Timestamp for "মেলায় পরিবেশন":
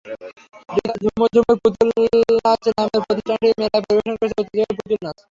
3.59-4.15